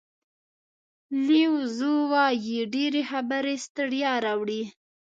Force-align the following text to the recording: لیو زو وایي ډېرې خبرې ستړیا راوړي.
لیو 1.27 1.53
زو 1.77 1.93
وایي 2.11 2.59
ډېرې 2.73 3.01
خبرې 3.11 3.55
ستړیا 3.65 4.13
راوړي. 4.25 4.63